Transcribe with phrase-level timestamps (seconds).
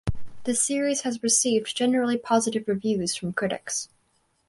[0.45, 3.87] The series has received generally positive reviews from critics.